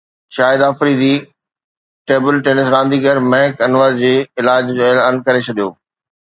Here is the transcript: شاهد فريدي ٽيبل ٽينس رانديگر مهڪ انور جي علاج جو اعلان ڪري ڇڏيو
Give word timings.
شاهد 0.35 0.61
فريدي 0.79 1.09
ٽيبل 2.07 2.41
ٽينس 2.47 2.73
رانديگر 2.77 3.23
مهڪ 3.29 3.53
انور 3.69 3.95
جي 4.03 4.13
علاج 4.43 4.75
جو 4.75 4.83
اعلان 4.91 5.25
ڪري 5.29 5.47
ڇڏيو 5.47 5.73